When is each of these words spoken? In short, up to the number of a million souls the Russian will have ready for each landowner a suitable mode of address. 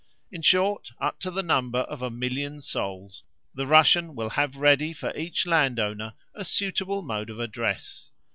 In 0.31 0.41
short, 0.41 0.89
up 0.99 1.19
to 1.19 1.29
the 1.29 1.43
number 1.43 1.81
of 1.81 2.01
a 2.01 2.09
million 2.09 2.59
souls 2.63 3.23
the 3.53 3.67
Russian 3.67 4.15
will 4.15 4.31
have 4.31 4.55
ready 4.55 4.93
for 4.93 5.15
each 5.15 5.45
landowner 5.45 6.15
a 6.33 6.43
suitable 6.43 7.03
mode 7.03 7.29
of 7.29 7.39
address. 7.39 8.09